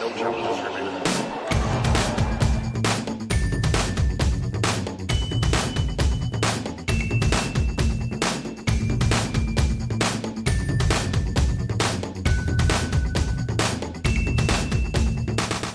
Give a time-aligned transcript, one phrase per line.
[0.00, 0.08] No.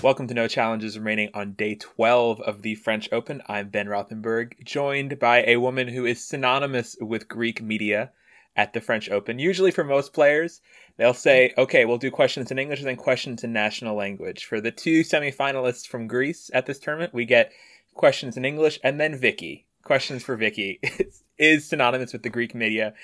[0.02, 3.42] Welcome to No Challenges Remaining on day 12 of the French Open.
[3.46, 8.10] I'm Ben Rothenberg, joined by a woman who is synonymous with Greek media
[8.56, 9.38] at the French Open.
[9.38, 10.62] Usually, for most players,
[10.96, 14.44] they'll say, okay, we'll do questions in English and then questions in national language.
[14.44, 17.52] For the two semifinalists from Greece at this tournament, we get
[17.94, 19.66] questions in English and then Vicky.
[19.82, 20.80] Questions for Vicky
[21.38, 22.94] is synonymous with the Greek media.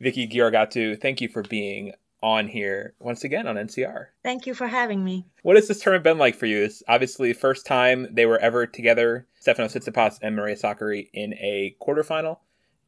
[0.00, 4.06] Vicky Georgatou, thank you for being on here once again on NCR.
[4.22, 5.26] Thank you for having me.
[5.42, 6.64] What has this tournament been like for you?
[6.64, 11.34] It's obviously the first time they were ever together, Stefanos Tsitsipas and Maria Sakkari in
[11.34, 12.38] a quarterfinal,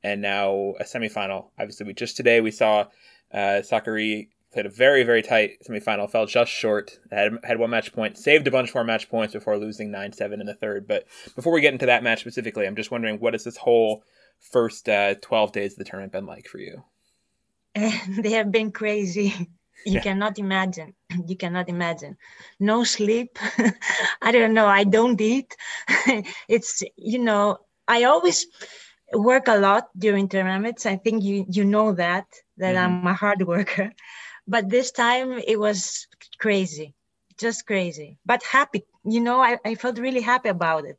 [0.03, 1.47] and now a semifinal.
[1.59, 2.87] Obviously, we just today we saw
[3.33, 7.93] uh, Sakkari played a very very tight semifinal, fell just short, had had one match
[7.93, 10.87] point, saved a bunch more match points before losing nine seven in the third.
[10.87, 14.05] But before we get into that match specifically, I'm just wondering what has this whole
[14.41, 16.83] first uh, 12 days of the tournament been like for you?
[17.75, 19.49] they have been crazy.
[19.87, 20.01] You yeah.
[20.03, 20.93] cannot imagine.
[21.27, 22.19] You cannot imagine.
[22.59, 23.39] No sleep.
[24.21, 24.67] I don't know.
[24.67, 25.57] I don't eat.
[26.49, 27.57] it's, you know,
[27.89, 28.47] I always
[29.15, 30.85] work a lot during tournaments.
[30.85, 32.27] I think you you know that
[32.59, 33.07] that mm-hmm.
[33.07, 33.91] I'm a hard worker.
[34.47, 36.07] But this time it was
[36.39, 36.95] crazy.
[37.39, 38.19] Just crazy.
[38.27, 38.85] But happy.
[39.05, 40.99] You know, I, I felt really happy about it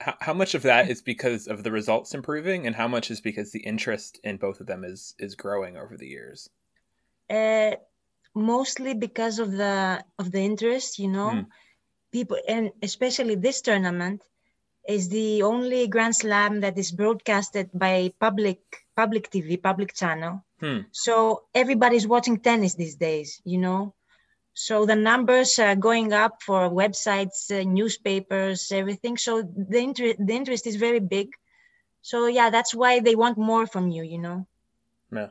[0.00, 3.20] how, how much of that is because of the results improving and how much is
[3.20, 6.48] because the interest in both of them is is growing over the years
[7.30, 7.72] uh,
[8.34, 11.46] mostly because of the of the interest you know mm.
[12.12, 14.22] people and especially this tournament
[14.86, 18.60] is the only grand slam that is broadcasted by public
[18.96, 20.80] public tv public channel hmm.
[20.92, 23.94] so everybody's watching tennis these days you know
[24.60, 29.16] so the numbers are going up for websites, uh, newspapers, everything.
[29.16, 31.28] So the interest, the interest is very big.
[32.02, 34.48] So yeah, that's why they want more from you, you know.
[35.12, 35.28] Yeah,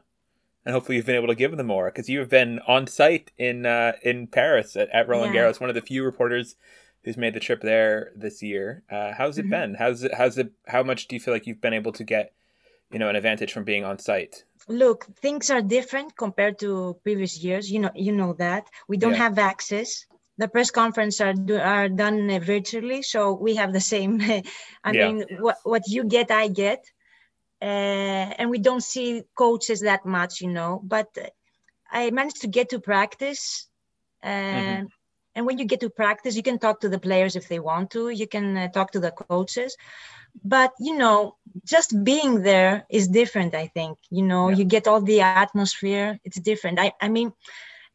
[0.66, 3.31] and hopefully you've been able to give them more because you have been on site
[3.38, 5.41] in uh, in Paris at, at Roland yeah.
[5.41, 6.56] Garros, one of the few reporters
[7.03, 8.84] who's made the trip there this year.
[8.90, 9.50] Uh, how's it mm-hmm.
[9.50, 9.75] been?
[9.75, 10.13] How's it?
[10.13, 10.53] How's it?
[10.68, 12.31] How much do you feel like you've been able to get,
[12.92, 14.44] you know, an advantage from being on site?
[14.68, 19.14] look things are different compared to previous years you know you know that we don't
[19.14, 19.18] yeah.
[19.18, 20.06] have access
[20.38, 24.22] the press conference are do, are done virtually so we have the same
[24.84, 25.08] i yeah.
[25.08, 26.84] mean what, what you get i get
[27.62, 27.66] uh,
[28.38, 31.08] and we don't see coaches that much you know but
[31.90, 33.68] i managed to get to practice
[34.24, 34.86] mm-hmm.
[35.38, 37.92] And when you get to practice you can talk to the players if they want
[37.92, 38.09] to.
[38.09, 39.78] You can uh, talk to the coaches.
[40.44, 43.98] But you know just being there is different i think.
[44.09, 44.58] You know yeah.
[44.58, 46.20] you get all the atmosphere.
[46.25, 46.80] It's different.
[46.80, 47.34] I, I mean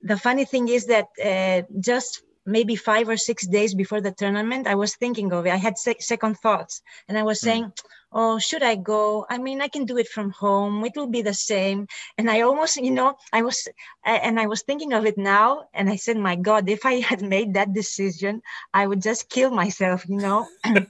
[0.01, 4.67] the funny thing is that uh, just maybe five or six days before the tournament
[4.67, 5.53] i was thinking of it.
[5.53, 6.83] I had second thoughts.
[7.09, 7.45] And i was mm.
[7.45, 7.73] saying
[8.15, 9.27] oh should i go?
[9.29, 10.85] I mean i can do it from home.
[10.85, 11.87] It will be the same.
[12.19, 13.69] And i almost you know i was
[14.05, 15.69] and i was thinking of it now.
[15.73, 18.43] And i said my god if i had made that decision
[18.75, 20.47] i would just kill myself you know?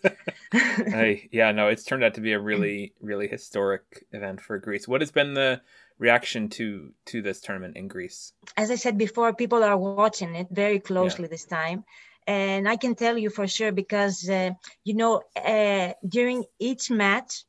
[0.53, 4.89] Hey yeah no it's turned out to be a really really historic event for greece.
[4.89, 5.61] What has been the
[6.07, 6.67] reaction to
[7.11, 11.27] to this tournament in greece as i said before people are watching it very closely
[11.27, 11.35] yeah.
[11.35, 11.85] this time
[12.27, 14.51] and I can tell you for sure because uh,
[14.85, 17.45] you know uh, during each match,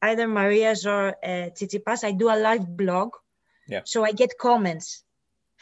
[0.00, 3.14] either Maria's or uh, Tsitsipas, I do a live blog.
[3.66, 3.82] Yeah.
[3.84, 5.02] So I get comments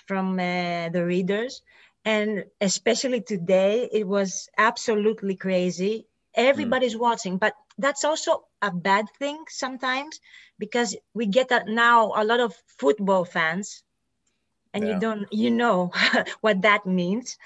[0.07, 1.63] from uh, the readers,
[2.05, 6.07] and especially today, it was absolutely crazy.
[6.35, 7.01] Everybody's mm.
[7.01, 10.21] watching, but that's also a bad thing sometimes
[10.59, 13.83] because we get a, now a lot of football fans,
[14.73, 14.95] and yeah.
[14.95, 15.91] you don't you know
[16.41, 17.37] what that means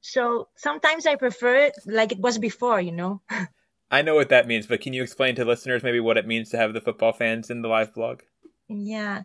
[0.00, 3.20] so sometimes I prefer it like it was before, you know.
[3.90, 6.50] I know what that means, but can you explain to listeners maybe what it means
[6.50, 8.22] to have the football fans in the live blog?
[8.68, 9.22] Yeah.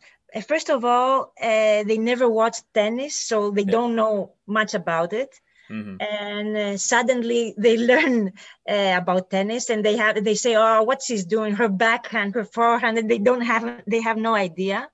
[0.48, 3.72] First of all, uh, they never watched tennis, so they yeah.
[3.72, 5.40] don't know much about it.
[5.70, 5.98] Mm-hmm.
[6.00, 8.34] And uh, suddenly they learn
[8.70, 11.56] uh, about tennis, and they have they say, "Oh, what's she's doing?
[11.56, 14.90] Her backhand, her forehand," and they don't have they have no idea.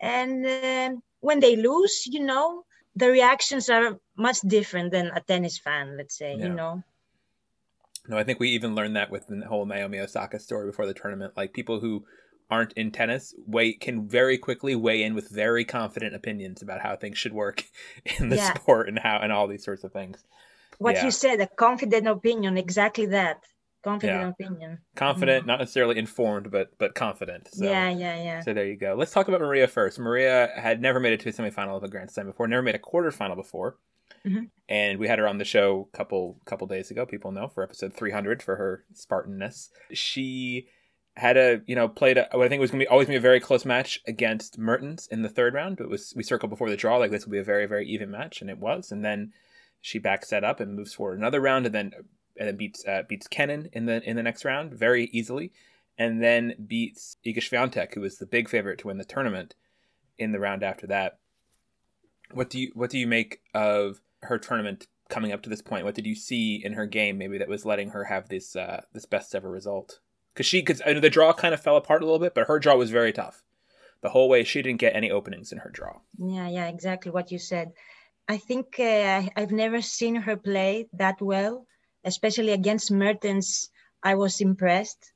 [0.00, 0.90] And uh,
[1.20, 2.64] when they lose, you know,
[2.96, 6.46] the reactions are much different than a tennis fan, let's say, yeah.
[6.46, 6.82] you know.
[8.08, 10.94] No, I think we even learned that with the whole Naomi Osaka story before the
[10.94, 11.34] tournament.
[11.36, 12.04] Like people who
[12.50, 16.96] aren't in tennis weigh can very quickly weigh in with very confident opinions about how
[16.96, 17.64] things should work
[18.18, 18.54] in the yeah.
[18.54, 20.24] sport and how and all these sorts of things.
[20.78, 21.04] What yeah.
[21.04, 23.44] you said, a confident opinion, exactly that
[23.84, 24.28] confident yeah.
[24.28, 25.48] opinion confident mm-hmm.
[25.48, 29.10] not necessarily informed but but confident so, yeah yeah yeah so there you go let's
[29.10, 32.08] talk about maria first maria had never made it to a semifinal of a grand
[32.08, 33.76] slam before never made a quarterfinal before
[34.26, 34.44] Mm-hmm.
[34.68, 37.04] And we had her on the show a couple couple days ago.
[37.04, 39.68] People know for episode 300 for her Spartanness.
[39.92, 40.68] She
[41.16, 43.18] had a you know played a, what I think was to be always gonna be
[43.18, 45.80] a very close match against Mertens in the third round.
[45.80, 48.10] It was we circled before the draw like this will be a very very even
[48.10, 48.90] match, and it was.
[48.90, 49.32] And then
[49.80, 51.92] she backs that up and moves forward another round, and then
[52.38, 55.52] and then beats uh, beats Kenin in the in the next round very easily,
[55.98, 59.54] and then beats Iga Swiatek, who was the big favorite to win the tournament
[60.18, 61.18] in the round after that.
[62.32, 65.84] What do you what do you make of her tournament coming up to this point?
[65.84, 68.82] What did you see in her game maybe that was letting her have this uh,
[68.94, 70.00] this best ever result?
[70.32, 72.76] Because she because the draw kind of fell apart a little bit, but her draw
[72.76, 73.42] was very tough.
[74.00, 76.00] The whole way she didn't get any openings in her draw.
[76.18, 77.72] Yeah, yeah, exactly what you said.
[78.28, 81.66] I think uh, I've never seen her play that well,
[82.04, 83.70] especially against Mertens.
[84.02, 85.12] I was impressed,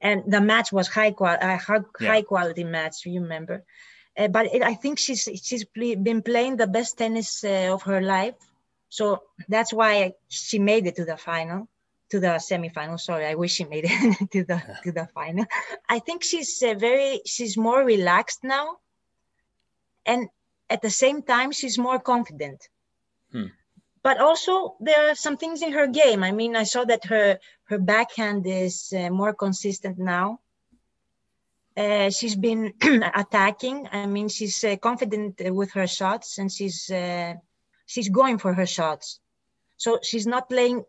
[0.00, 2.08] and the match was high quality, uh, high, yeah.
[2.08, 3.04] high quality match.
[3.04, 3.64] You remember,
[4.16, 8.00] uh, but it, I think she's she's been playing the best tennis uh, of her
[8.00, 8.36] life,
[8.88, 11.68] so that's why she made it to the final
[12.14, 12.98] to the semifinal.
[13.00, 15.46] Sorry, I wish she made it to the to the final.
[15.88, 18.66] I think she's uh, very she's more relaxed now,
[20.06, 20.28] and
[20.70, 22.60] at the same time she's more confident.
[23.32, 23.50] Hmm.
[24.06, 26.22] But also there are some things in her game.
[26.22, 27.40] I mean, I saw that her
[27.70, 30.38] her backhand is uh, more consistent now.
[31.76, 32.74] Uh, she's been
[33.22, 33.88] attacking.
[33.90, 37.34] I mean, she's uh, confident with her shots, and she's uh,
[37.86, 39.18] she's going for her shots.
[39.76, 40.84] So she's not playing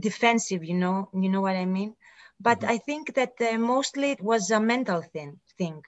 [0.00, 1.94] defensive you know you know what i mean?
[2.40, 2.70] But mm-hmm.
[2.70, 5.82] i think that uh, mostly it was a mental thing thing.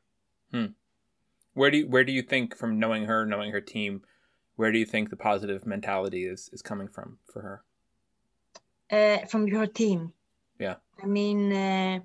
[0.52, 0.66] Hmm.
[1.54, 4.02] where do you where do you think from knowing her knowing her team
[4.56, 7.62] where do you think the positive mentality is is coming from for her?
[8.88, 10.12] Uh, from your team.
[10.58, 10.76] Yeah.
[11.02, 11.98] I mean uh,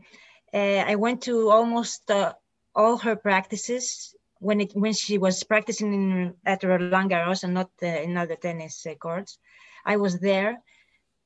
[0.53, 2.33] uh i went to almost uh,
[2.75, 7.69] all her practices when it when she was practicing in, at Roland Garros and not
[7.83, 9.37] uh, in other tennis courts.
[9.85, 10.61] I was there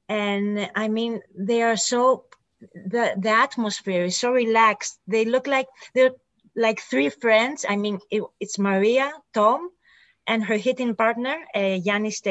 [0.10, 2.25] and i mean they are so
[2.74, 5.00] the the atmosphere is so relaxed.
[5.07, 6.12] They look like they're
[6.56, 7.66] like three friends.
[7.68, 9.69] I mean it, it's maria tom
[10.28, 12.22] and her hitting partner uh, yanis.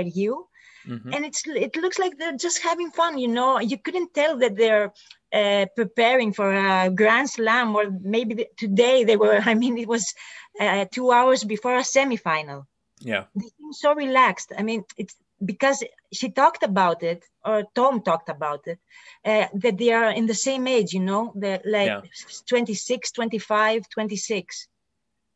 [0.86, 1.14] Mm-hmm.
[1.14, 3.58] and it's it looks like they're just having fun you know.
[3.58, 4.92] You couldn't tell that they're
[5.32, 9.88] uh, preparing for a grand slam or maybe the, today they were i mean it
[9.88, 10.12] was
[10.60, 12.66] uh, two hours before a semifinal.
[13.00, 13.24] Yeah.
[13.34, 14.52] They seem so relaxed.
[14.58, 15.82] I mean it's because
[16.14, 18.78] she talked about it or tom talked about it
[19.24, 22.00] uh, that they are in the same age you know they're like yeah.
[22.48, 24.68] 26 25 26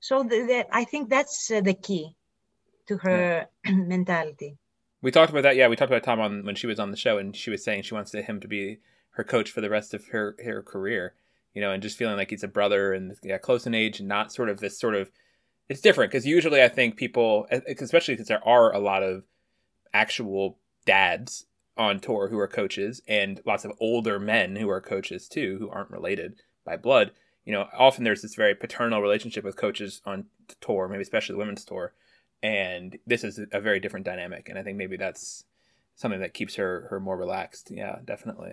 [0.00, 2.14] so the, the, i think that's uh, the key
[2.86, 3.72] to her yeah.
[3.94, 4.56] mentality
[5.02, 6.96] we talked about that yeah we talked about tom on when she was on the
[6.96, 8.78] show and she was saying she wants him to be
[9.10, 11.14] her coach for the rest of her her career
[11.54, 14.08] you know and just feeling like he's a brother and yeah close in age and
[14.08, 15.10] not sort of this sort of
[15.68, 17.46] it's different because usually i think people
[17.78, 19.24] especially because there are a lot of
[19.92, 21.46] actual dads
[21.76, 25.68] on tour who are coaches and lots of older men who are coaches too who
[25.70, 26.34] aren't related
[26.64, 27.12] by blood
[27.48, 30.26] you know often there's this very paternal relationship with coaches on
[30.60, 31.94] tour maybe especially the women's tour.
[32.42, 35.44] And this is a very different dynamic and i think maybe that's
[35.96, 37.70] something that keeps her her more relaxed.
[37.70, 38.52] Yeah definitely.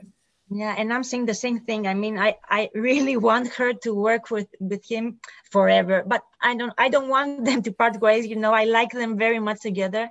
[0.50, 1.88] Yeah and i'm saying the same thing.
[1.88, 5.20] I mean i i really want her to work with with him
[5.52, 8.26] forever but i don't i don't want them to part ways.
[8.26, 10.10] You know i like them very much together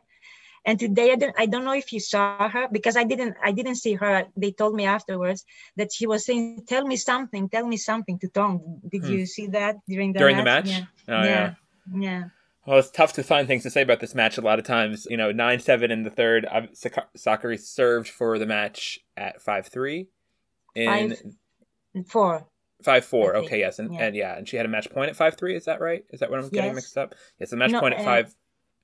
[0.65, 3.53] and today I don't, I don't know if you saw her because I didn't I
[3.53, 4.27] didn't see her.
[4.37, 5.45] They told me afterwards
[5.77, 8.81] that she was saying, "Tell me something, tell me something" to Tom.
[8.89, 9.13] Did hmm.
[9.13, 10.65] you see that during the during match?
[10.65, 10.87] the match?
[11.09, 11.15] Yeah.
[11.15, 11.55] Oh, yeah.
[11.93, 12.01] yeah.
[12.01, 12.25] yeah.
[12.67, 14.39] Well, it's tough to find things to say about this match.
[14.39, 16.47] A lot of times, you know, nine seven in the third.
[16.47, 20.09] Sakkari served for the match at five three.
[20.75, 22.47] In five, four.
[22.83, 23.37] Five four.
[23.37, 24.05] Okay, yes, and yeah.
[24.05, 25.55] and yeah, and she had a match point at five three.
[25.55, 26.05] Is that right?
[26.11, 26.77] Is that what I'm getting yes.
[26.77, 27.15] mixed up?
[27.39, 28.35] Yes, a match no, point at uh, five.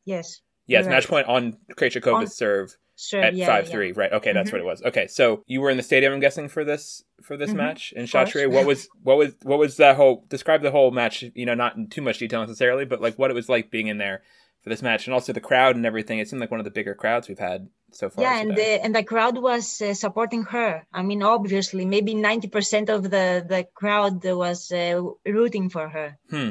[0.04, 0.42] Yes.
[0.70, 0.92] Yes, right.
[0.92, 3.72] match point on Krejcikova's serve sure, at yeah, five yeah.
[3.72, 3.92] three.
[3.92, 4.12] Right.
[4.12, 4.56] Okay, that's mm-hmm.
[4.56, 4.82] what it was.
[4.82, 7.58] Okay, so you were in the stadium, I'm guessing, for this for this mm-hmm.
[7.58, 8.50] match in Chatrier.
[8.50, 11.24] What was what was what was that whole describe the whole match?
[11.34, 13.88] You know, not in too much detail necessarily, but like what it was like being
[13.88, 14.22] in there
[14.62, 16.18] for this match, and also the crowd and everything.
[16.18, 18.24] It seemed like one of the bigger crowds we've had so far.
[18.24, 20.86] Yeah, and the and the crowd was uh, supporting her.
[20.92, 26.18] I mean, obviously, maybe ninety percent of the the crowd was uh, rooting for her.
[26.28, 26.50] Hmm.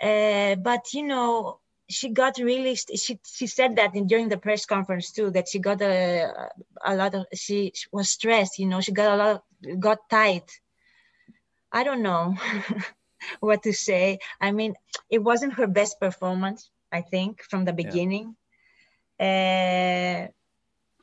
[0.00, 1.59] Uh, but you know,
[1.90, 5.58] she got really she she said that in, during the press conference too that she
[5.58, 6.50] got a
[6.84, 10.08] a lot of she, she was stressed you know she got a lot of, got
[10.08, 10.48] tight.
[11.72, 12.36] I don't know
[13.40, 14.18] what to say.
[14.40, 14.74] I mean
[15.10, 18.36] it wasn't her best performance i think from the beginning.
[19.18, 20.28] Yeah.
[20.28, 20.39] uh,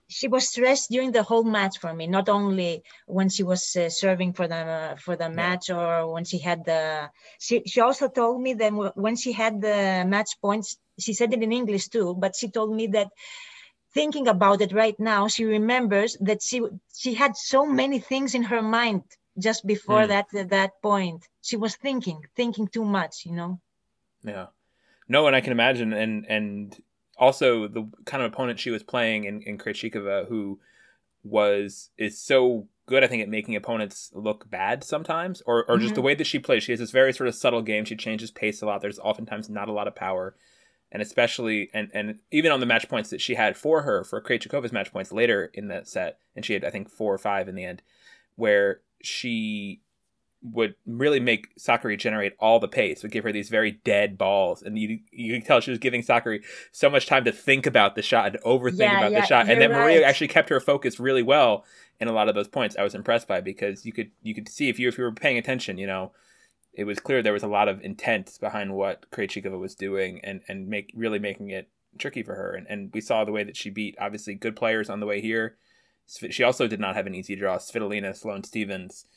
[0.10, 3.90] she was stressed during the whole match for me not only when she was uh,
[3.90, 7.10] serving for the uh, for the match or when she had the
[7.40, 11.44] she, she also told me that when she had the match points she said it
[11.44, 13.10] in english too but she told me that
[13.98, 16.62] thinking about it right now, she remembers that she
[16.96, 19.04] she had so many things in her mind
[19.40, 20.10] just before mm.
[20.14, 21.22] that that point.
[21.42, 23.60] She was thinking, thinking too much, you know.
[24.24, 24.48] Yeah.
[25.08, 26.78] No, and I can imagine, and and
[27.18, 30.60] also the kind of opponent she was playing in, in Krejcikova, who
[31.24, 35.84] was is so good, I think, at making opponents look bad sometimes, or or mm-hmm.
[35.84, 36.64] just the way that she plays.
[36.64, 37.86] She has this very sort of subtle game.
[37.86, 38.82] She changes pace a lot.
[38.82, 40.36] There's oftentimes not a lot of power,
[40.92, 44.22] and especially and and even on the match points that she had for her for
[44.22, 47.48] Krejcikova's match points later in that set, and she had I think four or five
[47.48, 47.82] in the end,
[48.36, 49.82] where she
[50.51, 54.62] would really make Sakkari generate all the pace, would give her these very dead balls.
[54.62, 57.96] And you you can tell she was giving Sakkari so much time to think about
[57.96, 59.50] the shot and overthink yeah, about yeah, the shot.
[59.50, 59.80] And then right.
[59.80, 61.66] Maria actually kept her focus really well
[62.00, 62.75] in a lot of those points.
[62.77, 65.12] I was impressed by because you could you could see if you if you were
[65.12, 66.12] paying attention, you know,
[66.77, 70.42] it was clear there was a lot of intent behind what Krejcikova was doing and,
[70.48, 72.54] and make really making it tricky for her.
[72.54, 75.20] And, and we saw the way that she beat obviously good players on the way
[75.20, 75.58] here.
[76.30, 77.58] She also did not have an easy draw.
[77.58, 79.08] Svitolina, Sloane Stevens,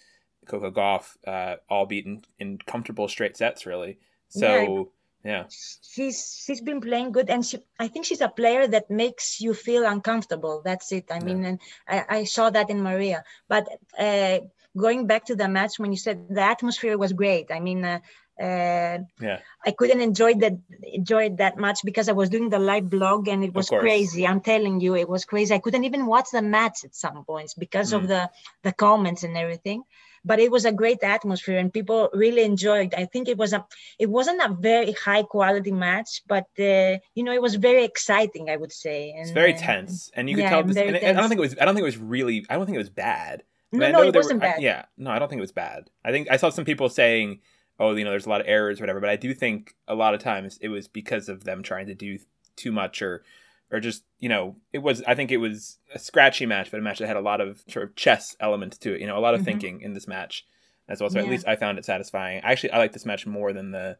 [0.47, 3.99] Coco Gauff, uh, all beaten in comfortable straight sets, really.
[4.29, 4.91] So,
[5.25, 5.31] yeah.
[5.31, 5.45] yeah.
[5.83, 9.55] She's she's been playing good, and she I think she's a player that makes you
[9.55, 10.63] feel uncomfortable.
[10.65, 11.07] That's it.
[11.11, 11.25] I yeah.
[11.25, 13.25] mean, and I, I saw that in Maria.
[13.49, 13.69] But
[13.99, 14.41] uh,
[14.77, 17.85] going back to the match, when you said the atmosphere was great, I mean.
[17.85, 18.01] Uh,
[18.41, 19.41] uh, yeah.
[19.67, 23.45] I couldn't enjoy that enjoy that much because I was doing the live blog and
[23.45, 24.27] it was crazy.
[24.27, 25.55] I'm telling you, it was crazy.
[25.55, 27.99] I couldn't even watch the match at some points because mm.
[27.99, 28.31] of the
[28.63, 29.83] the comments and everything
[30.25, 33.65] but it was a great atmosphere and people really enjoyed i think it was a
[33.99, 38.51] it wasn't a very high quality match but uh, you know it was very exciting
[38.51, 40.97] i would say and, it's very uh, tense and you could yeah, tell this, and
[40.97, 42.79] i don't think it was i don't think it was really i don't think it
[42.79, 44.59] was bad I mean, no, no, it wasn't were, bad.
[44.59, 45.91] I, yeah, no, I don't think it was bad.
[46.05, 47.41] I think I saw some people saying,
[47.79, 49.95] "Oh, you know, there's a lot of errors, or whatever." But I do think a
[49.95, 52.19] lot of times it was because of them trying to do
[52.57, 53.23] too much or
[53.71, 56.83] or just you know it was i think it was a scratchy match but a
[56.83, 59.21] match that had a lot of sort of chess elements to it you know a
[59.21, 59.47] lot of mm-hmm.
[59.47, 60.45] thinking in this match
[60.91, 61.09] as well.
[61.09, 61.25] So yeah.
[61.25, 62.41] at least i found it satisfying.
[62.43, 63.97] Actually i like this match more than the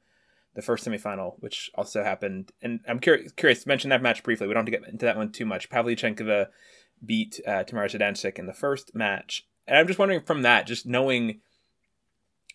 [0.55, 2.53] the first semifinal which also happened.
[2.61, 4.47] And i'm curious curious to mention that match briefly.
[4.47, 5.71] We don't have to get into that one too much.
[5.71, 6.49] Pavlyuchenkova
[7.05, 9.47] beat uh, tamara zidansek in the first match.
[9.67, 11.41] And i'm just wondering from that just knowing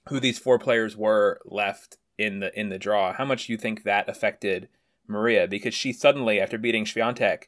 [0.09, 3.57] who these four players were left in the in the draw how much do you
[3.57, 4.69] think that affected
[5.07, 7.43] Maria because she suddenly, after beating Swiatek,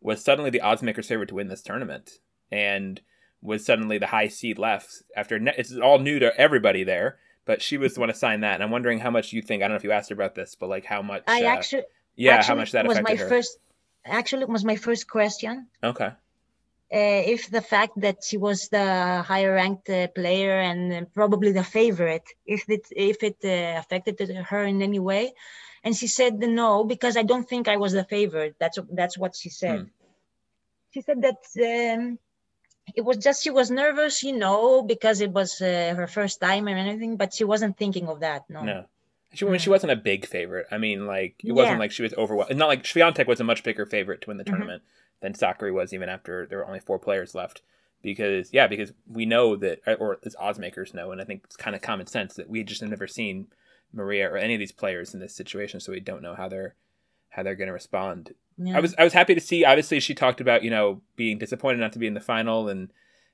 [0.00, 2.18] was suddenly the odds maker's favorite to win this tournament
[2.50, 3.00] and
[3.40, 7.60] was suddenly the high seed left after ne- it's all new to everybody there but
[7.60, 8.54] she was the one to sign that.
[8.54, 10.34] And i'm wondering how much you think i don't know if you asked her about
[10.34, 11.84] this but like how much i uh, actually
[12.16, 13.28] yeah actually how much that was affected my her.
[13.28, 13.58] first
[14.04, 15.68] actually was my first question.
[15.82, 16.10] Okay.
[16.94, 21.64] Uh, if the fact that she was the higher ranked uh, player and probably the
[21.64, 25.32] favorite if it if it uh, affected her in any way
[25.84, 29.34] and she said no because i don't think i was the favorite that's that's what
[29.34, 29.86] she said hmm.
[30.92, 31.40] she said that
[31.96, 32.18] um,
[32.94, 36.68] it was just she was nervous you know because it was uh, her first time
[36.68, 38.84] and anything but she wasn't thinking of that no no
[39.34, 40.66] she, mean, she wasn't a big favorite.
[40.70, 42.56] I mean, like it wasn't like she was overwhelmed.
[42.56, 44.52] Not like Swiatek was a much bigger favorite to win the mm-hmm.
[44.52, 45.26] tournament mm-hmm.
[45.26, 47.62] than Sakkari was, even after there were only four players left.
[48.02, 51.56] Because yeah, because we know that, or as odds makers know, and I think it's
[51.56, 53.46] kind of common sense that we just have never seen
[53.92, 56.74] Maria or any of these players in this situation, so we don't know how they're
[57.30, 58.34] how they're going to respond.
[58.58, 58.76] Yeah.
[58.76, 59.64] I was I was happy to see.
[59.64, 62.92] Obviously, she talked about you know being disappointed not to be in the final and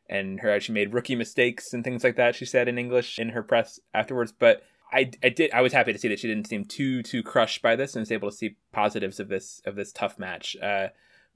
[0.08, 2.34] and her she made rookie mistakes and things like that.
[2.34, 4.62] She said in English in her press afterwards, but.
[4.90, 7.60] I, I did I was happy to see that she didn't seem too too crushed
[7.60, 10.56] by this and was able to see positives of this of this tough match.
[10.62, 10.88] Uh,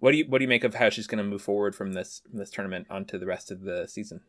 [0.02, 1.92] what do you what do you make of how she's going to move forward from
[1.92, 4.22] this from this tournament onto the rest of the season?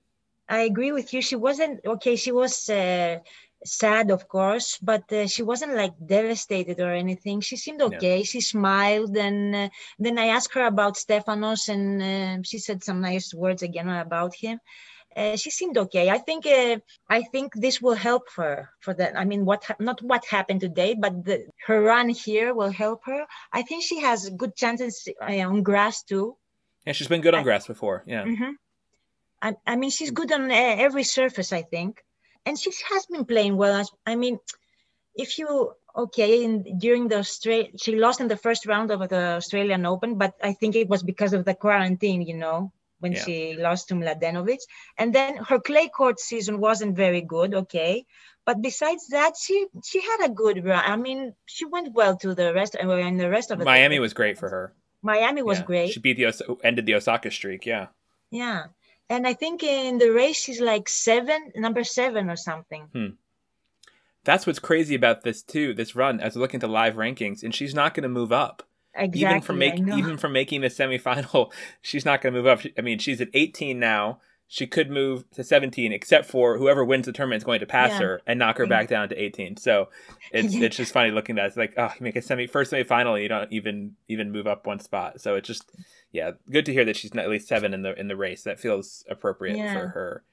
[0.47, 1.21] I agree with you.
[1.23, 2.15] She wasn't okay.
[2.15, 3.19] She was uh,
[3.65, 7.41] sad, of course, but uh, she wasn't like devastated or anything.
[7.41, 8.17] She seemed okay.
[8.17, 8.23] Yeah.
[8.23, 13.01] She smiled, and uh, then I asked her about Stefanos, and uh, she said some
[13.01, 14.59] nice words again about him.
[15.15, 16.09] Uh, she seemed okay.
[16.09, 16.77] I think uh,
[17.07, 19.17] I think this will help her for that.
[19.17, 23.01] I mean, what ha- not what happened today, but the, her run here will help
[23.05, 23.25] her.
[23.51, 26.37] I think she has good chances uh, on grass too.
[26.85, 28.03] Yeah, she's been good on I, grass before.
[28.07, 28.25] Yeah.
[28.25, 28.51] Mm-hmm.
[29.41, 31.53] I, I mean, she's good on every surface.
[31.53, 32.01] I think
[32.45, 33.85] and she has been playing well.
[34.05, 34.39] I mean,
[35.15, 39.35] if you okay, in, during the Australia, she lost in the first round of the
[39.37, 43.23] Australian Open, but I think it was because of the quarantine, you know, when yeah.
[43.23, 44.59] she lost to Mladenovic.
[44.97, 48.05] And then her clay court season wasn't very good, okay.
[48.45, 50.83] But besides that, she she had a good run.
[50.85, 53.99] I mean, she went well to the rest and uh, the rest of the Miami
[53.99, 54.73] was great for her.
[55.01, 55.65] Miami was yeah.
[55.65, 55.91] great.
[55.91, 57.65] She beat the ended the Osaka streak.
[57.65, 57.87] Yeah.
[58.31, 58.65] Yeah
[59.13, 62.83] and I think in the race she's like seven, number seven or something.
[62.93, 63.07] Hmm.
[64.23, 65.73] That's what's crazy about this too.
[65.73, 68.63] This run, as looking at the live rankings, and she's not going to move up.
[68.95, 71.51] exactly, even from making even from making the semifinal,
[71.81, 72.61] she's not going to move up.
[72.77, 74.19] I mean, she's at 18 now.
[74.47, 77.91] She could move to 17, except for whoever wins the tournament is going to pass
[77.91, 77.99] yeah.
[77.99, 79.57] her and knock her back down to 18.
[79.57, 79.89] So
[80.31, 81.47] it's it's just funny looking at it.
[81.47, 84.67] It's like, oh, you make a semi first semifinal, you don't even even move up
[84.67, 85.21] one spot.
[85.21, 85.71] So it's just
[86.11, 88.43] yeah, good to hear that she's at least seven in the in the race.
[88.43, 89.73] That feels appropriate yeah.
[89.73, 90.23] for her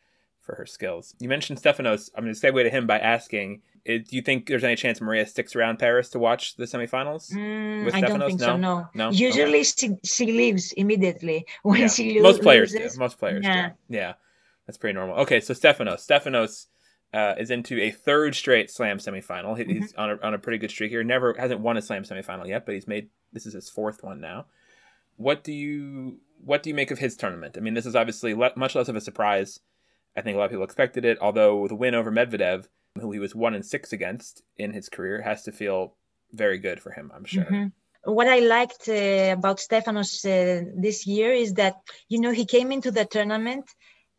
[0.50, 1.14] for her skills.
[1.20, 2.10] You mentioned Stefanos.
[2.16, 5.26] I'm going to segue to him by asking: Do you think there's any chance Maria
[5.26, 7.32] sticks around Paris to watch the semifinals?
[7.32, 8.46] Mm, I don't think no?
[8.46, 8.56] so.
[8.56, 8.88] No.
[8.94, 9.10] No.
[9.10, 9.62] Usually okay.
[9.62, 11.88] she she leaves immediately when yeah.
[11.88, 12.94] she lo- Most players loses.
[12.94, 12.98] do.
[12.98, 13.68] Most players yeah.
[13.68, 13.96] do.
[13.96, 14.14] Yeah,
[14.66, 15.16] that's pretty normal.
[15.20, 16.06] Okay, so Stefanos.
[16.06, 16.66] Stefanos.
[17.12, 19.58] Uh, is into a third straight slam semifinal.
[19.58, 19.80] He, mm-hmm.
[19.80, 21.02] He's on a, on a pretty good streak here.
[21.02, 24.20] Never hasn't won a slam semifinal yet, but he's made this is his fourth one
[24.20, 24.46] now
[25.20, 27.56] what do you what do you make of his tournament?
[27.58, 29.60] I mean, this is obviously le- much less of a surprise.
[30.16, 31.18] I think a lot of people expected it.
[31.20, 32.66] Although the win over Medvedev,
[33.00, 35.96] who he was one and six against in his career, has to feel
[36.32, 37.10] very good for him.
[37.14, 37.44] I'm sure.
[37.44, 38.12] Mm-hmm.
[38.12, 41.76] What I liked uh, about Stefanos uh, this year is that
[42.08, 43.66] you know he came into the tournament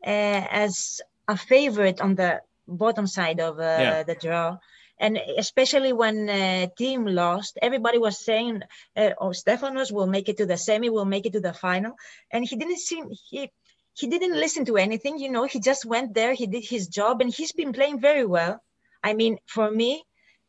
[0.06, 4.04] uh, as a favorite on the bottom side of uh, yeah.
[4.04, 4.58] the draw
[5.02, 8.62] and especially when uh, Thiem lost everybody was saying
[8.96, 11.94] uh, oh stefanos will make it to the semi will make it to the final
[12.32, 13.52] and he didn't seem he
[13.94, 17.22] he didn't listen to anything you know he just went there he did his job
[17.22, 18.62] and he's been playing very well
[19.04, 20.04] i mean for me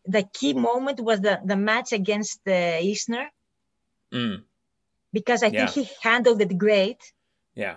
[0.06, 3.26] the key moment was the the match against the uh, isner
[4.12, 4.42] mm.
[5.12, 5.66] because i yeah.
[5.66, 7.12] think he handled it great
[7.54, 7.76] yeah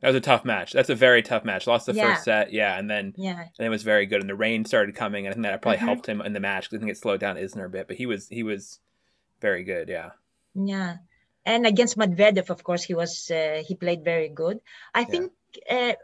[0.00, 0.72] that was a tough match.
[0.72, 1.66] That's a very tough match.
[1.66, 2.14] Lost the yeah.
[2.14, 4.20] first set, yeah, and then yeah, and it was very good.
[4.20, 5.86] And the rain started coming, and I think that probably mm-hmm.
[5.86, 6.64] helped him in the match.
[6.64, 8.78] Because I think it slowed down Isner a bit, but he was he was
[9.40, 9.88] very good.
[9.88, 10.10] Yeah.
[10.54, 10.96] Yeah,
[11.48, 14.60] and against Medvedev, of course, he was uh, he played very good.
[14.94, 15.32] I think.
[15.68, 15.94] Uh,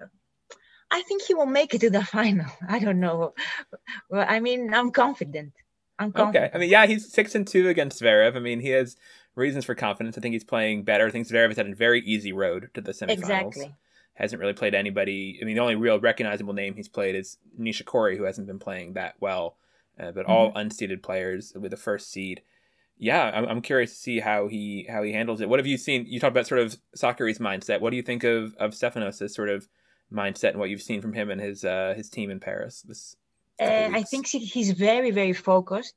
[0.90, 2.46] I think he will make it to the final.
[2.68, 3.34] I don't know.
[4.08, 5.52] Well, I mean, I'm confident.
[5.98, 6.44] I'm confident.
[6.44, 6.56] Okay.
[6.56, 8.36] I mean, yeah, he's six and two against Zverev.
[8.36, 8.96] I mean, he has
[9.34, 10.16] reasons for confidence.
[10.16, 11.06] I think he's playing better.
[11.06, 13.18] I think Zverev has had a very easy road to the semifinals.
[13.18, 13.74] Exactly
[14.14, 15.38] hasn't really played anybody.
[15.40, 18.94] I mean, the only real recognizable name he's played is Nishikori, who hasn't been playing
[18.94, 19.56] that well.
[19.98, 20.32] Uh, but mm-hmm.
[20.32, 22.42] all unseeded players with the first seed.
[22.96, 25.48] Yeah, I'm, I'm curious to see how he how he handles it.
[25.48, 26.06] What have you seen?
[26.06, 27.80] You talked about sort of Sakkari's mindset.
[27.80, 29.68] What do you think of of Stefanos' sort of
[30.12, 32.82] mindset and what you've seen from him and his uh, his team in Paris?
[32.82, 33.16] This
[33.60, 35.94] uh, I think he's very very focused,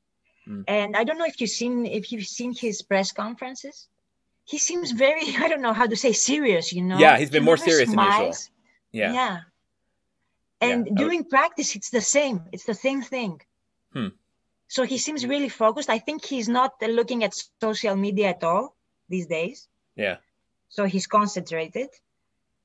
[0.47, 0.63] mm.
[0.67, 3.87] and I don't know if you've seen if you've seen his press conferences
[4.47, 6.73] he seems very I don't know how to say serious.
[6.73, 6.97] You know.
[6.97, 8.49] Yeah, he's been he more serious smiles.
[8.91, 9.13] than usual.
[9.13, 9.13] Yeah.
[9.13, 9.39] Yeah.
[10.59, 10.93] And yeah.
[10.95, 11.29] during would...
[11.29, 12.41] practice, it's the same.
[12.51, 13.41] It's the same thing.
[13.93, 14.07] Hmm.
[14.67, 15.89] So he seems really focused.
[15.89, 18.75] I think he's not looking at social media at all
[19.07, 19.67] these days.
[19.95, 20.17] Yeah.
[20.69, 21.89] So he's concentrated.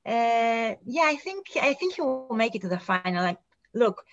[0.05, 3.23] Uh, yeah, I think I think he will make it to the final.
[3.23, 3.39] Like,
[3.73, 4.03] look,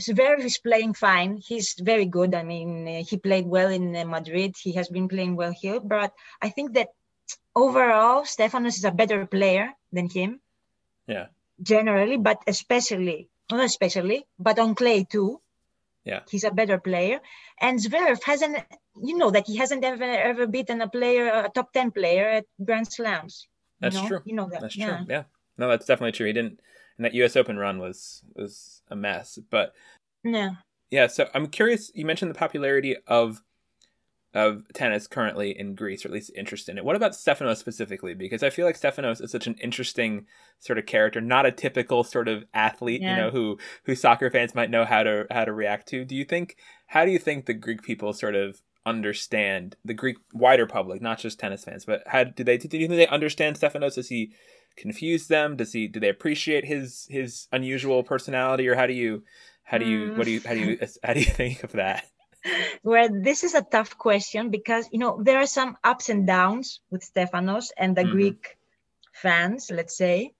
[0.00, 1.38] Zverev is playing fine.
[1.38, 2.34] He's very good.
[2.34, 4.56] I mean, uh, he played well in uh, Madrid.
[4.60, 5.80] He has been playing well here.
[5.80, 6.88] But I think that
[7.56, 10.40] overall, Stefanos is a better player than him.
[11.06, 11.26] Yeah.
[11.62, 15.40] Generally, but especially, not especially, but on clay too.
[16.04, 16.20] Yeah.
[16.30, 17.20] He's a better player.
[17.60, 18.58] And Zverev hasn't,
[19.02, 22.46] you know, that he hasn't ever ever beaten a player, a top 10 player at
[22.64, 23.46] Grand Slams.
[23.80, 24.08] That's know?
[24.08, 24.20] true.
[24.24, 24.60] You know that.
[24.60, 24.98] That's yeah.
[24.98, 25.06] true.
[25.08, 25.24] Yeah.
[25.58, 26.26] No, that's definitely true.
[26.26, 26.60] He didn't,
[26.96, 29.38] and that US Open run was, was a mess.
[29.50, 29.74] But
[30.24, 30.52] yeah.
[30.90, 31.06] Yeah.
[31.06, 33.42] So I'm curious, you mentioned the popularity of
[34.32, 36.84] of tennis currently in Greece, or at least interest in it.
[36.84, 38.14] What about Stefanos specifically?
[38.14, 40.26] Because I feel like Stefanos is such an interesting
[40.60, 43.10] sort of character, not a typical sort of athlete, yeah.
[43.10, 46.04] you know, who who soccer fans might know how to how to react to.
[46.04, 46.56] Do you think?
[46.86, 51.18] How do you think the Greek people sort of understand the Greek wider public, not
[51.18, 52.56] just tennis fans, but how do they?
[52.56, 53.96] Do you think they understand Stefanos?
[53.96, 54.32] Does he
[54.76, 55.56] confuse them?
[55.56, 55.88] Does he?
[55.88, 59.24] Do they appreciate his his unusual personality, or how do you?
[59.64, 60.14] How do you?
[60.14, 60.40] What do you?
[60.44, 60.76] How do you?
[60.76, 60.98] Mm.
[61.02, 62.04] How do you think of that?
[62.82, 66.80] Where this is a tough question because you know there are some ups and downs
[66.90, 68.12] with Stefanos and the mm-hmm.
[68.12, 68.56] Greek
[69.12, 70.32] fans, let's say.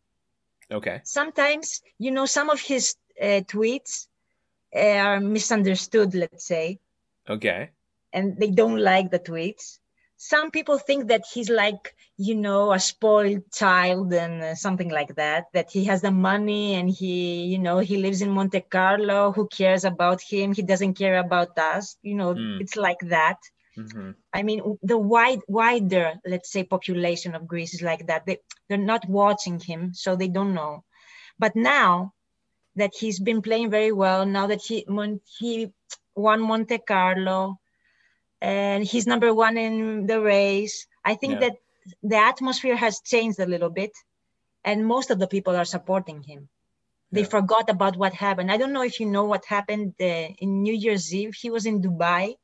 [0.71, 1.01] Okay.
[1.05, 4.07] Sometimes you know some of his uh, tweets
[4.75, 6.79] uh, are misunderstood, let's say.
[7.29, 7.71] Okay.
[8.13, 9.80] And they don't like the tweets
[10.23, 15.15] some people think that he's like you know a spoiled child and uh, something like
[15.15, 19.33] that that he has the money and he you know he lives in monte carlo.
[19.33, 20.53] Who cares about him?
[20.53, 21.97] He doesn't care about us.
[22.03, 22.61] You know mm.
[22.61, 23.39] it's like that.
[23.79, 24.11] Mm-hmm.
[24.35, 28.27] i mean the wide wider let's say population of greece is like that.
[28.27, 30.85] They, they're not watching him so they don't know.
[31.39, 32.13] But now
[32.77, 34.85] that he's been playing very well now that he
[35.39, 35.73] he
[36.15, 37.59] won monte carlo
[38.41, 40.87] and he's number one in the race.
[41.05, 41.41] I think yeah.
[41.41, 41.57] that
[42.03, 43.93] the atmosphere has changed a little bit,
[44.65, 46.49] and most of the people are supporting him.
[47.13, 47.37] They yeah.
[47.39, 48.53] forgot about what happened.
[48.53, 51.35] I don't know if you know what happened uh, in New Year's Eve.
[51.35, 52.37] He was in Dubai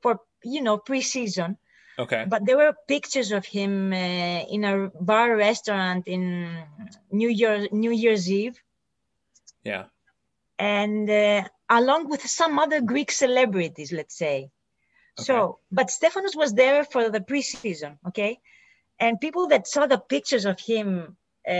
[0.00, 1.56] for you know preseason,
[1.98, 2.24] Okay.
[2.28, 6.64] But there were pictures of him uh, in a bar restaurant in
[7.12, 8.60] New Year New Year's Eve.
[9.62, 9.84] Yeah.
[10.58, 14.50] And uh, along with some other Greek celebrities, let's say.
[15.18, 15.24] Okay.
[15.24, 18.40] So, but Stefanos was there for the preseason, okay?
[18.98, 21.52] And people that saw the pictures of him uh,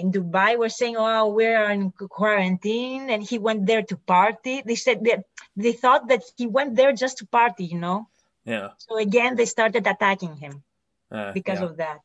[0.00, 4.62] in Dubai were saying, "Oh, we're in quarantine," and he went there to party.
[4.64, 5.24] They said that
[5.56, 8.08] they thought that he went there just to party, you know.
[8.44, 8.70] Yeah.
[8.78, 10.62] So again, they started attacking him
[11.10, 11.66] uh, because yeah.
[11.66, 12.00] of that.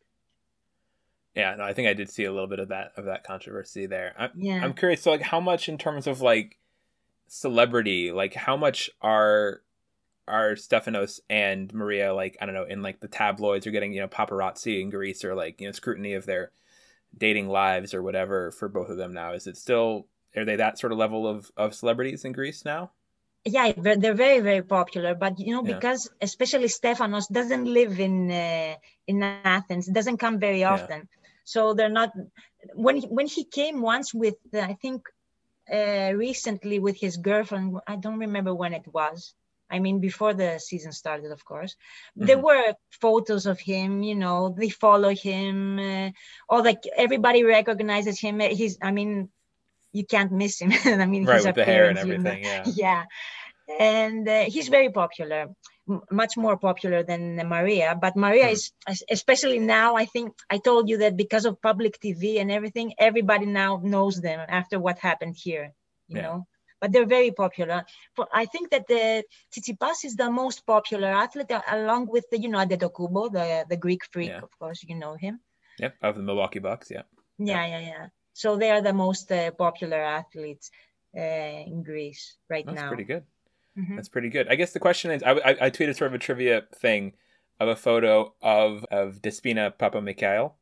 [1.35, 3.85] Yeah, no, I think I did see a little bit of that of that controversy
[3.85, 4.13] there.
[4.17, 4.59] I'm, yeah.
[4.63, 5.01] I'm curious.
[5.01, 6.57] So, like, how much in terms of like
[7.27, 9.61] celebrity, like, how much are
[10.31, 14.01] are Stefanos and Maria like I don't know in like the tabloids or getting you
[14.01, 16.51] know paparazzi in Greece or like you know scrutiny of their
[17.17, 19.33] dating lives or whatever for both of them now?
[19.33, 22.91] Is it still are they that sort of level of of celebrities in Greece now?
[23.43, 28.75] Yeah, they're very very popular, but you know because especially Stefanos doesn't live in uh,
[29.07, 31.19] in Athens, doesn't come very often, yeah.
[31.43, 32.11] so they're not.
[32.75, 35.01] When he, when he came once with uh, I think
[35.71, 39.33] uh, recently with his girlfriend, I don't remember when it was.
[39.71, 41.75] I mean, before the season started, of course,
[42.17, 42.25] mm-hmm.
[42.27, 44.03] there were photos of him.
[44.03, 45.79] You know, they follow him.
[45.79, 46.09] Uh,
[46.49, 48.39] or like everybody recognizes him.
[48.39, 49.29] He's, I mean,
[49.93, 50.71] you can't miss him.
[50.85, 52.43] I mean, right with the hair and everything.
[52.43, 52.63] Yeah.
[52.75, 53.03] Yeah,
[53.79, 55.47] and uh, he's very popular,
[55.89, 57.97] m- much more popular than Maria.
[57.99, 58.51] But Maria mm.
[58.51, 58.71] is,
[59.09, 59.95] especially now.
[59.95, 64.19] I think I told you that because of public TV and everything, everybody now knows
[64.19, 65.73] them after what happened here.
[66.07, 66.21] You yeah.
[66.23, 66.47] know
[66.81, 67.85] but they're very popular.
[68.15, 72.39] For, I think that the Tsitsipas is the most popular athlete, uh, along with the
[72.41, 74.41] you know Antetokounmpo, the the Greek freak, yeah.
[74.41, 75.39] of course, you know him.
[75.79, 76.89] Yep, of the Milwaukee Bucks.
[76.91, 77.03] Yeah.
[77.37, 78.07] Yeah, yeah, yeah.
[78.33, 80.71] So they are the most uh, popular athletes
[81.17, 82.81] uh, in Greece right That's now.
[82.81, 83.23] That's pretty good.
[83.77, 83.95] Mm-hmm.
[83.95, 84.47] That's pretty good.
[84.49, 87.13] I guess the question is, I, I, I, tweeted sort of a trivia thing
[87.59, 90.53] of a photo of of Despina Papamichail,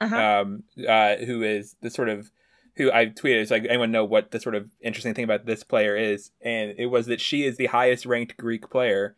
[0.00, 0.16] uh-huh.
[0.16, 2.30] um, uh, who is the sort of
[2.76, 5.62] who I tweeted, it's like, anyone know what the sort of interesting thing about this
[5.62, 6.30] player is?
[6.40, 9.16] And it was that she is the highest ranked Greek player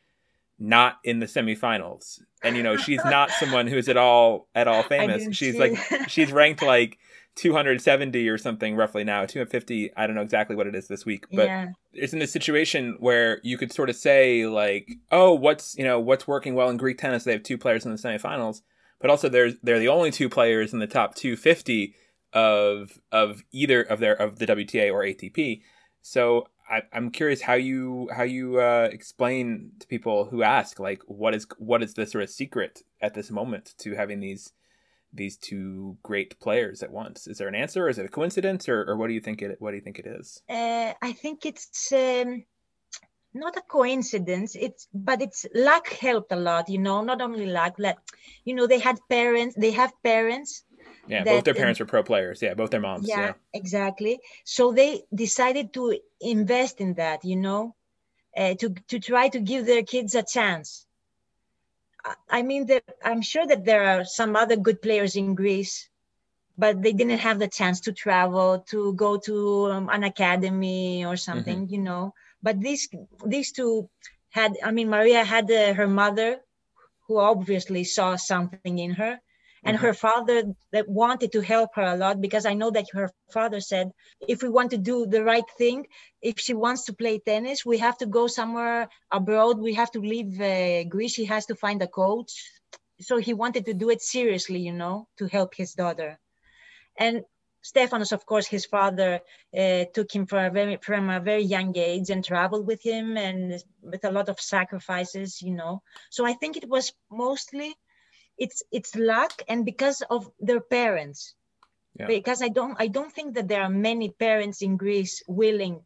[0.58, 2.20] not in the semifinals.
[2.42, 5.34] And you know, she's not someone who's at all at all famous.
[5.36, 5.76] She's like
[6.08, 6.98] she's ranked like
[7.36, 9.96] 270 or something roughly now, 250.
[9.96, 11.68] I don't know exactly what it is this week, but yeah.
[11.92, 15.98] it's in a situation where you could sort of say like, oh, what's you know
[15.98, 17.24] what's working well in Greek tennis?
[17.24, 18.62] They have two players in the semifinals,
[19.00, 21.94] but also they're they're the only two players in the top 250
[22.34, 25.62] of of either of their of the WTA or ATP.
[26.02, 31.02] So I, am curious how you how you uh, explain to people who ask like
[31.06, 34.52] what is what is the sort of secret at this moment to having these
[35.12, 37.28] these two great players at once.
[37.28, 37.88] Is there an answer?
[37.88, 40.00] Is it a coincidence, or, or what do you think it what do you think
[40.00, 40.42] it is?
[40.48, 41.92] Uh, I think it's.
[41.92, 42.44] Um
[43.36, 47.74] not a coincidence it's but it's luck helped a lot you know not only luck
[47.78, 47.98] like
[48.44, 50.62] you know they had parents they have parents
[51.06, 52.40] yeah, both their parents were pro players.
[52.42, 53.08] Yeah, both their moms.
[53.08, 54.20] Yeah, yeah, exactly.
[54.44, 57.74] So they decided to invest in that, you know,
[58.36, 60.86] uh, to to try to give their kids a chance.
[62.28, 65.88] I mean, that I'm sure that there are some other good players in Greece,
[66.56, 71.16] but they didn't have the chance to travel, to go to um, an academy or
[71.16, 71.74] something, mm-hmm.
[71.74, 72.14] you know.
[72.42, 72.88] But these
[73.24, 73.88] these two
[74.30, 76.40] had, I mean, Maria had uh, her mother,
[77.06, 79.20] who obviously saw something in her,
[79.64, 79.86] and mm-hmm.
[79.86, 83.60] her father that wanted to help her a lot because i know that her father
[83.60, 83.90] said
[84.28, 85.86] if we want to do the right thing
[86.22, 90.00] if she wants to play tennis we have to go somewhere abroad we have to
[90.00, 92.32] leave uh, greece she has to find a coach
[93.00, 96.18] so he wanted to do it seriously you know to help his daughter
[96.96, 97.22] and
[97.64, 99.20] Stefanos, of course, his father
[99.56, 103.58] uh, took him a very, from a very young age and traveled with him and
[103.80, 105.82] with a lot of sacrifices, you know.
[106.10, 107.74] So I think it was mostly
[108.38, 111.34] it's it's luck and because of their parents.
[111.98, 112.06] Yeah.
[112.06, 115.76] because i don't i don't think that there are many parents in greece willing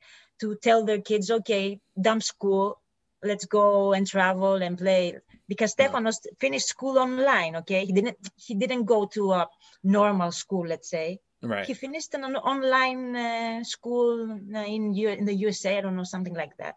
[0.40, 2.80] to tell their kids okay dump school
[3.22, 5.18] let's go and travel and play.
[5.48, 7.84] Because stefanos finished school online okay?
[7.84, 9.48] He didn't he didn't go to a
[9.82, 11.18] normal school let's say.
[11.42, 11.66] Right.
[11.66, 14.30] He finished an online uh, school
[14.74, 16.74] in U- in the usa i don't know something like that.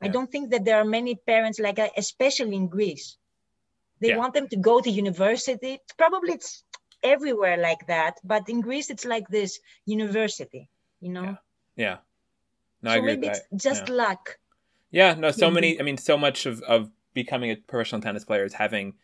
[0.00, 0.06] Yeah.
[0.06, 3.06] i don't think that there are many parents like that especially in greece
[4.04, 4.18] they yeah.
[4.18, 5.78] want them to go to university.
[5.96, 6.62] Probably it's
[7.02, 10.68] everywhere like that, but in Greece it's like this university,
[11.00, 11.22] you know.
[11.22, 11.36] Yeah.
[11.76, 11.96] yeah.
[12.82, 13.94] No, so maybe it's just yeah.
[13.94, 14.38] luck.
[14.90, 18.44] Yeah, no, so many I mean so much of, of becoming a professional tennis player
[18.44, 18.94] is having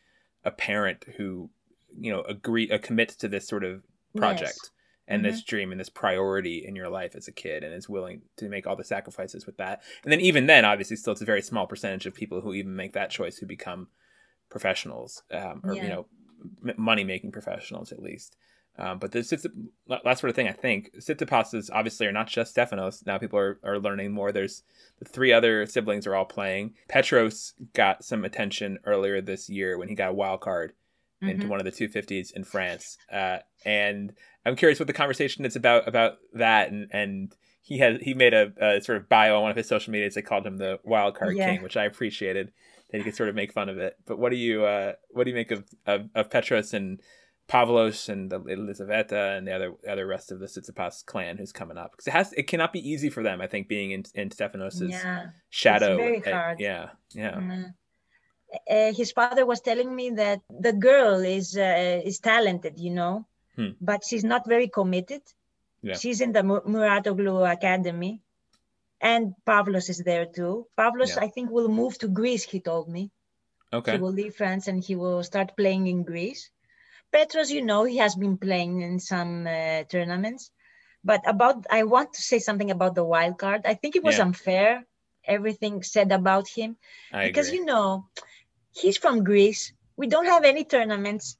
[0.44, 1.50] a parent who,
[1.98, 3.82] you know, agree uh, commits to this sort of
[4.16, 4.58] project.
[4.62, 4.70] Yes.
[5.08, 5.32] And mm-hmm.
[5.32, 8.48] this dream and this priority in your life as a kid, and is willing to
[8.48, 9.82] make all the sacrifices with that.
[10.04, 12.76] And then, even then, obviously, still it's a very small percentage of people who even
[12.76, 13.88] make that choice who become
[14.50, 15.82] professionals, um, or yeah.
[15.82, 16.06] you know,
[16.66, 18.36] m- money making professionals at least.
[18.78, 19.46] Um, but this is
[19.88, 20.48] that sort of thing.
[20.48, 23.04] I think Tsitsipas's obviously are not just Stefanos.
[23.04, 24.32] Now people are, are learning more.
[24.32, 24.62] There's
[24.98, 26.74] the three other siblings are all playing.
[26.88, 30.72] Petros got some attention earlier this year when he got a wild card
[31.22, 31.30] mm-hmm.
[31.30, 32.96] into one of the 250s in France.
[33.12, 34.14] Uh, and
[34.46, 36.70] I'm curious what the conversation is about about that.
[36.70, 39.68] And and he had he made a, a sort of bio on one of his
[39.68, 40.14] social medias.
[40.14, 41.50] They called him the wild card yeah.
[41.50, 42.52] king, which I appreciated
[42.90, 43.96] that you could sort of make fun of it.
[44.07, 47.00] But what do you uh, what do you make of, of, of Petros and
[47.48, 51.76] Pavlos and the Elizaveta and the other other rest of the Tsitsipas clan who's coming
[51.76, 53.40] up because it has it cannot be easy for them.
[53.40, 55.26] I think being in in Stefanos's yeah.
[55.50, 55.96] shadow.
[55.96, 56.61] It's very hard.
[56.61, 57.35] yeah, yeah.
[57.35, 57.62] Mm-hmm.
[58.68, 63.26] Uh, his father was telling me that the girl is uh, is talented, you know,
[63.57, 63.70] hmm.
[63.81, 65.22] but she's not very committed.
[65.83, 65.96] Yeah.
[65.96, 68.20] She's in the Mouratoglou Academy,
[69.00, 70.66] and Pavlos is there too.
[70.78, 71.24] Pavlos, yeah.
[71.24, 72.44] I think, will move to Greece.
[72.44, 73.10] He told me.
[73.72, 73.92] Okay.
[73.92, 76.50] He will leave France and he will start playing in Greece.
[77.12, 80.50] Petros, you know, he has been playing in some uh, tournaments.
[81.02, 83.62] But about, I want to say something about the wild card.
[83.64, 84.24] I think it was yeah.
[84.24, 84.84] unfair,
[85.24, 86.76] everything said about him.
[87.12, 87.60] I because, agree.
[87.60, 88.06] you know,
[88.72, 89.72] he's from Greece.
[89.96, 91.36] We don't have any tournaments.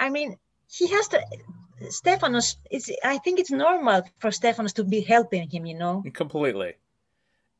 [0.00, 0.36] I mean,
[0.70, 1.20] he has to,
[1.82, 6.02] Stefanos, it's, I think it's normal for Stefanos to be helping him, you know?
[6.12, 6.74] Completely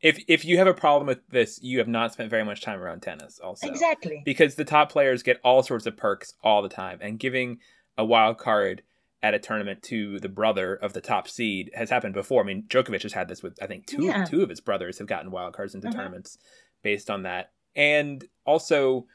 [0.01, 2.81] if if you have a problem with this, you have not spent very much time
[2.81, 3.41] around tennis.
[3.41, 7.19] Also, exactly because the top players get all sorts of perks all the time, and
[7.19, 7.59] giving
[7.97, 8.83] a wild card
[9.23, 12.43] at a tournament to the brother of the top seed has happened before.
[12.43, 14.25] I mean, Djokovic has had this with I think two yeah.
[14.25, 15.99] two of his brothers have gotten wild cards into mm-hmm.
[15.99, 16.39] tournaments
[16.83, 19.07] based on that, and also.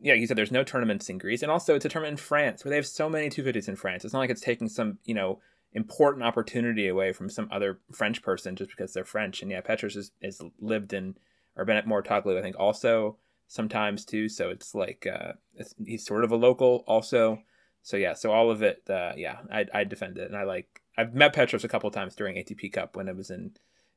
[0.00, 2.64] Yeah, you said there's no tournaments in Greece, and also it's a tournament in France
[2.64, 4.04] where they have so many 250s in France.
[4.04, 5.40] It's not like it's taking some, you know,
[5.72, 9.42] important opportunity away from some other French person just because they're French.
[9.42, 11.16] And yeah, Petros is, is lived in
[11.56, 14.28] or been at Mouratoglou, I think, also sometimes too.
[14.28, 17.42] So it's like uh, it's, he's sort of a local also.
[17.82, 20.82] So yeah, so all of it, uh, yeah, I I defend it, and I like
[20.96, 23.52] I've met Petros a couple times during ATP Cup when it was in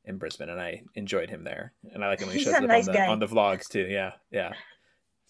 [0.05, 2.63] in Brisbane, and I enjoyed him there, and I like him when he shows up
[2.63, 3.85] nice on, the, on the vlogs too.
[3.87, 4.53] Yeah, yeah.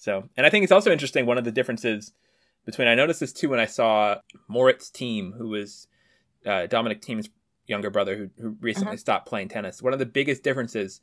[0.02, 1.28] So, and I think it's also interesting.
[1.28, 2.12] One of the differences
[2.66, 4.16] between I noticed this too when I saw
[4.48, 5.88] Moritz Thiem, who was
[6.44, 7.30] uh, Dominic Thiem's
[7.68, 8.98] younger brother who, who recently uh-huh.
[8.98, 9.80] stopped playing tennis.
[9.80, 11.02] One of the biggest differences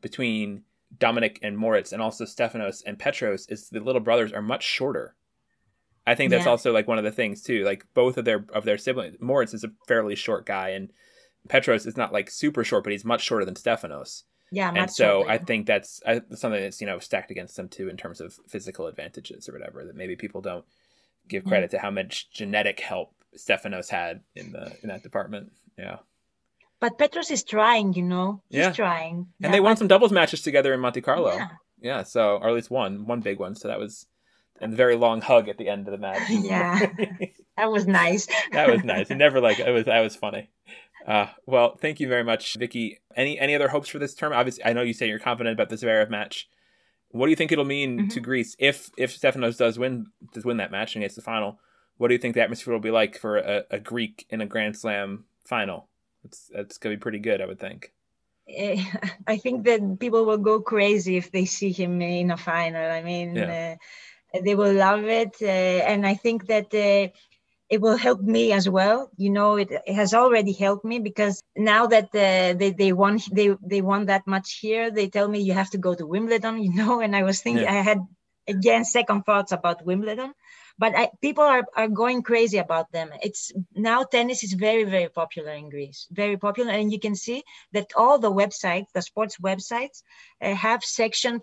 [0.00, 0.62] between
[0.98, 5.14] Dominic and Moritz and also Stefanos and Petros is the little brothers are much shorter.
[6.06, 6.50] I think that's yeah.
[6.50, 7.64] also like one of the things too.
[7.64, 10.90] Like both of their of their siblings, Moritz is a fairly short guy, and
[11.50, 14.22] Petros is not like super short, but he's much shorter than Stefanos.
[14.50, 15.30] Yeah, and so shorter.
[15.30, 18.86] I think that's something that's you know stacked against them too in terms of physical
[18.86, 20.64] advantages or whatever that maybe people don't
[21.28, 21.48] give mm.
[21.48, 25.52] credit to how much genetic help Stefanos had in the in that department.
[25.76, 25.98] Yeah.
[26.80, 28.40] But Petros is trying, you know.
[28.48, 28.72] He's yeah.
[28.72, 29.16] trying.
[29.16, 31.34] And yeah, they won some doubles matches together in Monte Carlo.
[31.34, 31.48] Yeah.
[31.80, 32.02] Yeah.
[32.04, 33.56] So, or at least one, one big one.
[33.56, 34.06] So that was,
[34.60, 36.22] and very long hug at the end of the match.
[36.30, 36.78] yeah.
[37.56, 38.28] that was nice.
[38.52, 39.10] that was nice.
[39.10, 39.86] It never like it was.
[39.86, 40.50] That was funny.
[41.06, 42.98] Uh, well, thank you very much, Vicky.
[43.16, 44.32] Any any other hopes for this term?
[44.32, 46.48] Obviously, I know you say you're confident about the Zverev match.
[47.10, 48.08] What do you think it'll mean mm-hmm.
[48.08, 51.58] to Greece if if Stefanos does win does win that match and gets the final?
[51.98, 54.46] what do you think the atmosphere will be like for a, a Greek in a
[54.46, 55.88] Grand Slam final?
[56.24, 57.92] It's it's gonna be pretty good, I would think.
[58.48, 58.82] Eh,
[59.26, 62.90] I think that people will go crazy if they see him in a final.
[62.90, 63.76] I mean, yeah.
[64.34, 67.12] uh, they will love it, uh, and I think that uh,
[67.68, 69.10] it will help me as well.
[69.16, 73.20] You know, it, it has already helped me because now that uh, they they won
[73.32, 76.58] they they won that much here, they tell me you have to go to Wimbledon.
[76.64, 77.72] You know, and I was thinking yeah.
[77.72, 78.00] I had
[78.46, 80.32] again second thoughts about Wimbledon
[80.78, 83.10] but I, people are, are going crazy about them.
[83.20, 86.70] It's now tennis is very, very popular in Greece, very popular.
[86.72, 90.02] And you can see that all the websites, the sports websites
[90.40, 91.42] uh, have section,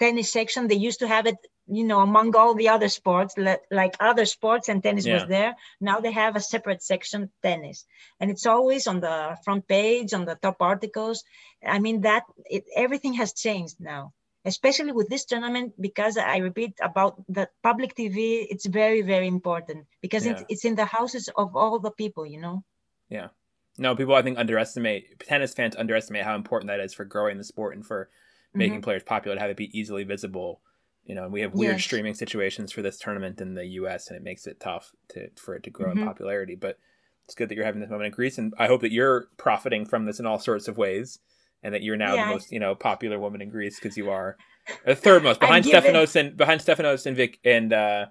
[0.00, 0.68] tennis section.
[0.68, 1.36] They used to have it,
[1.68, 3.34] you know, among all the other sports,
[3.70, 5.14] like other sports and tennis yeah.
[5.14, 5.56] was there.
[5.80, 7.84] Now they have a separate section, tennis.
[8.20, 11.24] And it's always on the front page, on the top articles.
[11.66, 14.12] I mean, that it, everything has changed now
[14.46, 19.86] especially with this tournament because i repeat about the public tv it's very very important
[20.00, 20.40] because yeah.
[20.48, 22.62] it's in the houses of all the people you know
[23.10, 23.28] yeah
[23.76, 27.44] no people i think underestimate tennis fans underestimate how important that is for growing the
[27.44, 28.08] sport and for
[28.54, 28.84] making mm-hmm.
[28.84, 30.60] players popular to have it be easily visible
[31.06, 31.84] you know and we have weird yes.
[31.84, 35.54] streaming situations for this tournament in the us and it makes it tough to for
[35.54, 36.00] it to grow mm-hmm.
[36.00, 36.78] in popularity but
[37.24, 39.86] it's good that you're having this moment in greece and i hope that you're profiting
[39.86, 41.18] from this in all sorts of ways
[41.62, 42.26] and that you're now yeah.
[42.26, 44.36] the most you know popular woman in Greece because you are
[44.84, 48.06] the third most behind Stefanos and behind Stefanos and Vic and uh,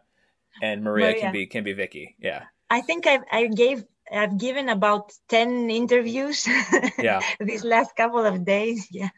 [0.61, 2.15] and Maria, Maria, can be can be Vicky.
[2.19, 6.47] Yeah, I think I I gave I've given about ten interviews.
[6.99, 8.87] Yeah, these last couple of days.
[8.91, 9.09] Yeah.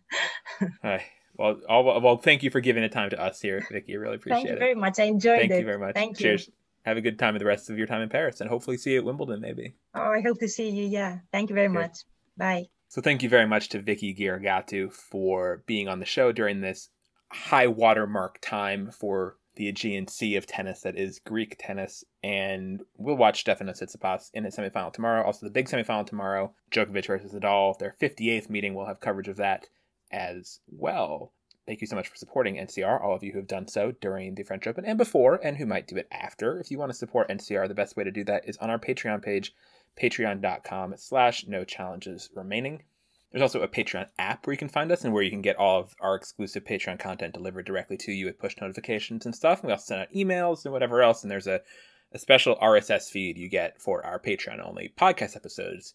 [0.83, 1.05] Hi.
[1.38, 3.93] Well, all, well, thank you for giving the time to us here, Vicky.
[3.93, 4.47] I really appreciate it.
[4.47, 5.00] Thank you very much.
[5.00, 5.50] I enjoyed thank it.
[5.50, 5.93] Thank you very much.
[5.93, 6.23] Thank you.
[6.23, 6.50] Cheers.
[6.84, 8.93] Have a good time with the rest of your time in Paris and hopefully see
[8.93, 9.76] you at Wimbledon maybe.
[9.93, 10.88] Oh, I hope to see you.
[10.88, 11.19] Yeah.
[11.32, 12.00] Thank you very much.
[12.38, 12.65] Bye.
[12.88, 16.89] So thank you very much to Vicky Georgatou for being on the show during this
[17.30, 22.06] high watermark time for the Aegean Sea of tennis that is Greek tennis.
[22.23, 25.23] And we'll watch Stefanos Tsitsipas in his semifinal tomorrow.
[25.23, 27.78] Also, the big semifinal tomorrow, Djokovic versus Nadal.
[27.78, 28.73] Their 58th meeting.
[28.73, 29.67] We'll have coverage of that
[30.12, 31.32] as well.
[31.65, 34.36] Thank you so much for supporting NCR, all of you who have done so during
[34.36, 36.60] the French Open and before, and who might do it after.
[36.60, 38.80] If you want to support NCR, the best way to do that is on our
[38.80, 39.54] Patreon page,
[40.02, 42.84] patreon.com slash no challenges remaining.
[43.32, 45.58] There's also a Patreon app where you can find us and where you can get
[45.58, 49.60] all of our exclusive Patreon content delivered directly to you with push notifications and stuff.
[49.60, 51.24] And we also send out emails and whatever else.
[51.24, 51.62] And there's a,
[52.13, 55.93] a special RSS feed you get for our Patreon only podcast episodes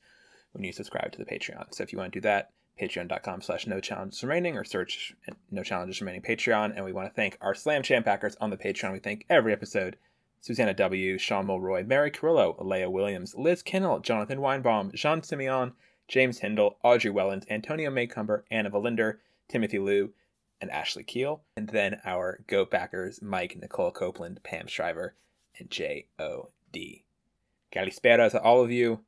[0.52, 1.74] when you subscribe to the Patreon.
[1.74, 5.14] So if you want to do that, patreon.com slash no challenges remaining or search
[5.50, 6.72] no challenges remaining Patreon.
[6.74, 8.92] And we want to thank our Slam Champ backers on the Patreon.
[8.92, 9.96] We thank every episode.
[10.40, 15.72] Susanna W., Sean Mulroy, Mary carillo Alea Williams, Liz Kinnell, Jonathan Weinbaum, Jean Simeon,
[16.08, 20.12] James Hindle, Audrey Wellens, Antonio Maycumber, Anna Valinder, Timothy Liu,
[20.60, 21.42] and Ashley Keel.
[21.56, 25.14] And then our GOAT backers, Mike, Nicole Copeland, Pam Shriver,
[25.58, 27.04] and J.O.D.
[27.72, 29.00] Kalispera to all of you,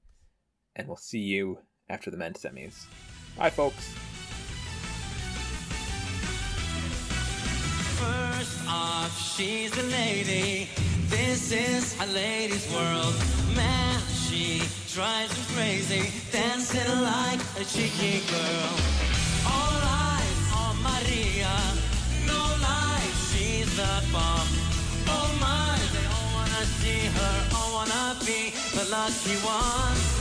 [0.77, 2.87] and we'll see you after the men's semis.
[3.37, 3.89] Bye, folks.
[7.99, 10.69] First off, she's a lady.
[11.09, 13.15] This is a lady's world.
[13.57, 14.63] Man, she
[14.95, 18.71] drives me crazy, dancing like a cheeky girl.
[19.47, 21.55] All eyes on Maria,
[22.27, 24.47] no lies, she's the bomb.
[25.11, 30.14] Oh my, they all wanna see her, all wanna be the lucky ones.